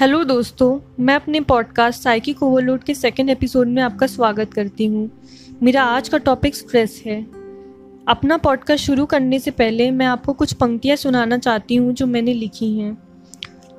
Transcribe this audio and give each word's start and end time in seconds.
Hello 0.00 0.24
दोस्तों, 0.24 0.80
मैं 1.00 1.14
अपने 1.14 1.40
पॉडकास्ट 1.40 2.02
साइकिक 2.02 2.42
ओवरलोड 2.42 2.82
के 2.84 2.94
सेकेंड 2.94 3.30
एपिसोड 3.30 3.68
में 3.68 3.82
आपका 3.82 4.06
स्वागत 4.06 4.54
करती 4.54 4.86
हूँ। 4.86 5.10
मेरा 5.62 5.84
आज 5.84 6.08
का 6.08 6.18
टॉपिक 6.18 6.56
स्ट्रेस 6.56 7.02
है। 7.06 7.20
अपना 8.08 8.36
पॉडकास्ट 8.36 8.84
शुरू 8.84 9.06
करने 9.06 9.38
से 9.38 9.50
पहले 9.50 9.90
मैं 9.90 10.06
आपको 10.06 10.32
कुछ 10.32 10.52
पंक्तियाँ 10.52 10.96
सुनाना 10.96 11.38
चाहती 11.38 11.76
हूँ 11.76 11.92
जो 11.92 12.06
मैंने 12.06 12.34
लिखी 12.34 12.78
हैं। 12.78 12.98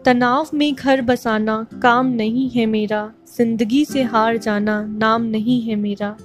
तनाव 0.06 0.48
में 0.54 0.74
घर 0.76 1.02
बसाना 1.02 1.66
काम 1.82 2.06
नहीं 2.06 2.50
है 2.50 2.66
मेरा, 2.66 3.12
ज़िंदगी 3.38 3.86
से 3.86 4.04
हार 4.04 4.38
जाना 4.38 4.82
नाम 4.84 5.22
नहीं 5.22 5.62
है 5.62 5.76
मेरा। 5.76 6.18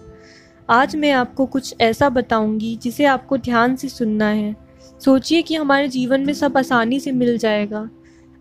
आज 0.70 0.96
मैं 0.96 1.12
आपको 1.12 1.46
कुछ 1.46 1.74
ऐसा 1.80 2.08
बताऊँगी 2.08 2.76
जिसे 2.82 3.04
आपको 3.04 3.36
ध्यान 3.36 3.76
से 3.76 3.88
सुनना 3.88 4.28
है। 4.28 4.56
सोचिए 5.04 5.42
कि 5.42 5.54
हमारे 5.54 5.88
जीवन 5.88 6.20
में 6.20 6.32
सब 6.32 6.58
आसानी 6.58 7.00
से 7.00 7.12
मिल 7.12 7.38
जाएगा। 7.38 7.90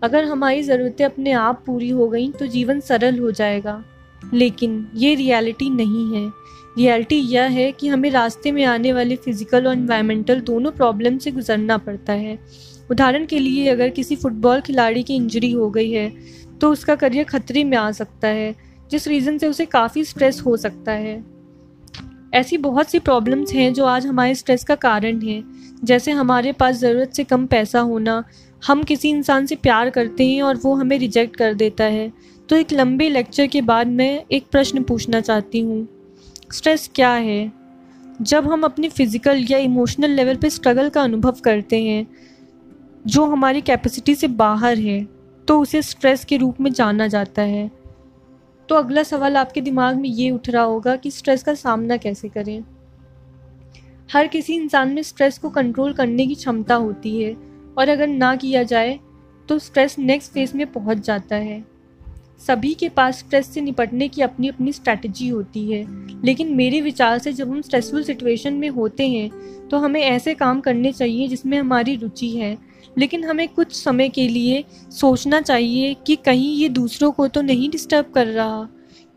अगर 0.02 0.23
हमारी 0.23 0.62
ज़रूरतें 0.63 1.03
अपने 1.05 1.31
आप 1.34 1.63
पूरी 1.66 1.89
हो 1.89 2.07
गई 2.09 2.31
तो 2.31 2.48
जीवन 2.48 2.80
सरल 2.80 3.20
हो 3.20 3.31
जाएगा। 3.31 3.84
लेकिन 4.23 4.88
ये 4.95 5.13
रियलिटी 5.16 5.70
नहीं 5.70 6.05
है। 6.13 6.27
रियलिटी 6.77 7.16
यह 7.27 7.44
है 7.49 7.71
कि 7.71 7.88
हमें 7.88 8.09
रास्ते 8.12 8.52
में 8.52 8.63
आने 8.66 8.93
वाले 8.93 9.16
फ़िज़िकल 9.16 9.67
और 9.67 9.73
इन्वायरमेंटल 9.73 10.41
दोनों 10.41 10.71
प्रॉब्लम 10.71 11.17
से 11.17 11.31
गुजरना 11.31 11.77
पड़ता 11.80 12.13
है। 12.13 12.38
उदाहरण 12.91 13.26
के 13.26 13.40
लिए, 13.40 13.67
अगर 13.67 13.90
किसी 13.90 14.16
फुटबॉल 14.16 14.62
खिलाड़ी 14.62 15.04
की 15.04 15.16
इंजरी 15.16 15.52
हो 15.52 15.70
गई 15.70 15.91
है 15.91 16.12
तो 16.62 16.71
उसका 16.71 16.95
करियर 16.95 17.23
खतरे 17.26 17.63
में 17.63 17.77
आ 17.77 17.91
सकता 17.91 18.27
है, 18.27 18.55
जिस 18.91 19.07
रीज़न 19.07 19.38
से 19.38 19.48
उसे 19.48 19.66
काफ़ी 19.68 20.04
स्ट्रेस 20.04 20.41
हो 20.41 20.55
सकता 20.57 20.91
है। 20.93 21.23
ऐसी 22.34 22.57
बहुत 22.59 22.90
सी 22.90 22.99
प्रॉब्लम्स 22.99 23.54
हैं 23.54 23.73
जो 23.73 23.85
आज 23.85 24.05
हमारे 24.05 24.35
स्ट्रेस 24.35 24.63
का 24.63 24.76
कारण 24.77 25.21
है। 25.21 25.43
जैसे 25.84 26.12
हमारे 26.12 26.52
पास 26.52 26.76
ज़रूरत 26.77 27.13
से 27.13 27.23
कम 27.23 27.45
पैसा 27.48 27.79
होना 27.81 28.23
हम 28.63 28.84
किसी 28.84 29.10
इंसान 29.10 29.46
से 29.46 29.55
प्यार 29.55 29.90
करते 29.90 30.27
हैं 30.27 30.41
और 30.43 30.57
वो 30.57 30.74
हमें 30.76 30.98
रिजेक्ट 30.99 31.35
कर 31.35 31.54
देता 31.54 31.84
है। 31.84 32.12
तो 32.49 32.55
एक 32.55 32.74
लंबे 32.74 33.10
लेक्चर 33.10 33.48
के 33.48 33.62
बाद 33.62 33.88
मैं 33.88 34.24
एक 34.32 34.48
प्रश्न 34.51 34.84
पूछना 34.84 35.21
चाहती 35.21 35.60
हूँ। 35.60 35.88
स्ट्रेस 36.54 36.90
क्या 36.96 37.12
है? 37.12 37.51
जब 38.21 38.48
हम 38.48 38.63
अपने 38.63 38.90
फ़िज़िकल 38.90 39.46
या 39.49 39.57
इमोशनल 39.57 40.12
लेवल 40.12 40.35
पे 40.35 40.49
स्ट्रगल 40.49 40.90
का 40.90 41.01
अनुभव 41.01 41.35
करते 41.43 41.82
हैं, 41.84 42.07
जो 43.07 43.26
हमारी 43.26 43.62
कैपेसिटी 43.62 44.16
से 44.16 44.27
बाहर 44.27 44.77
है 44.77 45.04
तो 45.48 45.60
उसे 45.60 45.82
स्ट्रेस 45.82 46.26
के 46.26 46.38
रूप 46.38 46.60
में 46.62 46.71
जाना 46.71 47.07
जाता 47.07 47.41
है। 47.41 47.70
तो 48.70 48.76
अगला 48.76 49.04
सवाल 49.04 49.38
आपके 49.38 49.62
दिमाग 49.62 49.96
में 49.96 50.10
ये 50.10 50.29
उठ 50.32 50.49
रहा 50.49 50.63
होगा 50.63 50.96
कि 50.96 51.12
स्ट्रेस 51.12 51.44
का 51.44 51.54
सामना 51.54 51.98
कैसे 51.98 52.29
करें? 52.29 52.63
हर 54.13 54.27
किसी 54.27 54.55
इंसान 54.55 54.94
में 54.94 55.01
स्ट्रेस 55.01 55.38
को 55.38 55.49
कंट्रोल 55.49 55.94
करने 55.94 56.27
की 56.27 56.35
क्षमता 56.35 56.76
होती 56.76 57.21
है। 57.23 57.35
और 57.77 57.89
अगर 57.89 58.07
ना 58.07 58.35
किया 58.35 58.63
जाए 58.63 58.99
तो 59.49 59.59
स्ट्रेस 59.59 59.98
नेक्स्ट 59.99 60.31
फ़ेज़ 60.31 60.55
में 60.57 60.65
पहुँच 60.71 60.98
जाता 60.98 61.35
है। 61.35 61.63
सभी 62.39 62.73
के 62.73 62.89
पास 62.89 63.17
स्ट्रेस 63.20 63.48
से 63.48 63.61
निपटने 63.61 64.07
की 64.07 64.22
अपनी 64.22 64.47
अपनी 64.47 64.72
स्ट्रैटेजी 64.72 65.28
होती 65.28 65.72
है। 65.72 65.84
लेकिन 66.25 66.56
मेरे 66.56 66.81
विचार 66.81 67.17
से 67.19 67.31
जब 67.34 67.50
हम 67.50 67.61
स्ट्रेसफुल 67.61 68.03
सिचुएशन 68.03 68.53
में 68.53 68.69
होते 68.69 69.07
हैं 69.07 69.67
तो 69.69 69.78
हमें 69.78 70.01
ऐसे 70.01 70.34
काम 70.35 70.59
करने 70.61 70.91
चाहिए 70.91 71.28
जिसमें 71.28 71.57
हमारी 71.59 71.95
रुचि 71.95 72.29
है। 72.29 72.57
लेकिन 72.97 73.23
हमें 73.23 73.47
कुछ 73.47 73.73
समय 73.73 74.09
के 74.09 74.28
लिए 74.28 74.63
सोचना 74.91 75.41
चाहिए 75.41 75.94
कि 76.07 76.16
कहीं 76.16 76.53
ये 76.56 76.69
दूसरों 76.69 77.11
को 77.11 77.28
तो 77.28 77.41
नहीं 77.41 77.69
डिस्टर्ब 77.69 78.11
कर 78.16 78.28
रहा, 78.28 78.67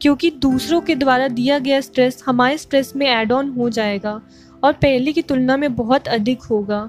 क्योंकि 0.01 0.31
दूसरों 0.33 0.81
के 0.81 0.95
द्वारा 0.95 1.29
दिया 1.29 1.59
गया 1.59 1.81
स्ट्रेस 1.81 2.23
हमारे 2.27 2.59
स्ट्रेस 2.59 2.93
में 2.97 3.07
एड 3.09 3.33
ऑन 3.33 3.49
हो 3.49 3.69
जाएगा 3.71 4.21
और 4.63 4.73
पहले 4.73 5.13
की 5.13 5.23
तुलना 5.23 5.57
में 5.57 5.75
बहुत 5.77 6.09
अधिक 6.09 6.43
होगा। 6.43 6.89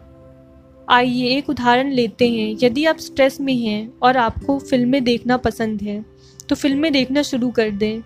आइए 0.87 1.27
एक 1.27 1.49
उदाहरण 1.49 1.91
लेते 1.91 2.29
हैं। 2.29 2.55
यदि 2.63 2.85
आप 2.85 2.97
स्ट्रेस 2.99 3.39
में 3.41 3.53
हैं 3.55 3.93
और 3.99 4.17
आपको 4.17 4.57
फ़िल्में 4.59 5.03
देखना 5.03 5.37
पसंद 5.39 5.81
है 5.81 6.03
तो 6.49 6.55
फ़िल्में 6.55 6.91
देखना 6.93 7.21
शुरू 7.21 7.49
कर 7.51 7.69
दें। 7.71 8.01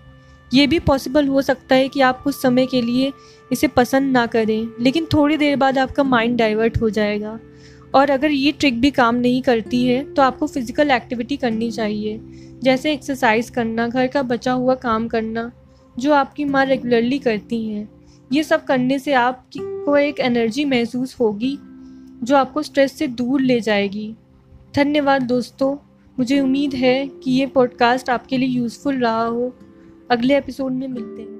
ये 0.50 0.66
भी 0.66 0.78
पॉसिबल 0.80 1.26
हो 1.28 1.42
सकता 1.42 1.74
है 1.74 1.88
कि 1.88 2.00
आप 2.00 2.22
कुछ 2.22 2.34
समय 2.34 2.66
के 2.66 2.80
लिए 2.82 3.12
इसे 3.50 3.68
पसंद 3.68 4.12
ना 4.12 4.24
करें, 4.26 4.68
लेकिन 4.80 5.06
थोड़ी 5.12 5.36
देर 5.36 5.56
बाद 5.56 5.78
आपका 5.78 6.02
माइंड 6.04 6.38
डाइवर्ट 6.38 6.80
हो 6.80 6.90
जाएगा। 6.90 7.38
और 7.94 8.10
अगर 8.10 8.30
ये 8.30 8.52
ट्रिक 8.52 8.80
भी 8.80 8.90
काम 8.90 9.14
नहीं 9.16 9.42
करती 9.42 9.84
है 9.86 10.02
तो 10.14 10.22
आपको 10.22 10.46
फ़िज़िकल 10.46 10.90
एक्टिविटी 10.90 11.36
करनी 11.36 11.70
चाहिए, 11.70 12.18
जैसे 12.62 12.92
एक्सरसाइज 12.92 13.50
करना, 13.50 13.88
घर 13.88 14.06
का 14.06 14.22
बचा 14.24 14.52
हुआ 14.52 14.74
काम 14.76 15.08
करना, 15.08 15.50
जो 15.96 16.12
आपकी 16.14 16.44
माँ 16.44 16.64
रेगुलरली 16.66 17.18
करती 17.18 17.64
हैं। 17.64 17.88
ये 18.30 18.42
सब 18.42 18.64
करने 18.64 18.98
से 18.98 19.12
आपको 19.14 19.96
एक 19.96 20.20
एनर्जी 20.20 20.64
महसूस 20.66 21.16
होगी 21.20 21.58
जो 22.22 22.36
आपको 22.36 22.62
स्ट्रेस 22.62 22.92
से 22.92 23.06
दूर 23.06 23.40
ले 23.40 23.60
जाएगी। 23.60 24.16
धन्यवाद 24.74 25.22
दोस्तों। 25.22 25.76
मुझे 26.18 26.40
उम्मीद 26.40 26.74
है 26.74 27.08
कि 27.08 27.30
ये 27.30 27.46
पॉडकास्ट 27.46 28.10
आपके 28.10 28.38
लिए 28.38 28.48
यूज़फुल 28.48 28.96
रहा 28.96 29.24
हो। 29.24 29.56
अगले 30.10 30.38
एपिसोड 30.38 30.72
में 30.72 30.88
मिलते 30.88 31.22
हैं। 31.22 31.37